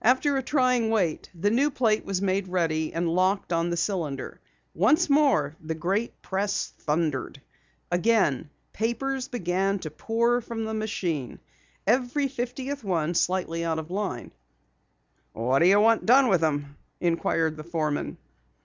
[0.00, 4.40] After a trying wait the new plate was made ready and locked on the cylinder.
[4.74, 7.40] Once more the great press thundered.
[7.88, 11.38] Again papers began to pour from the machine,
[11.86, 14.32] every fiftieth one slightly out of line.
[15.32, 18.18] "What do you want done with 'em?" inquired the foreman.